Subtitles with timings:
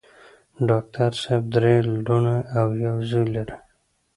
[0.69, 3.55] ډاکټر صېب درې لوڼه او يو زوے لري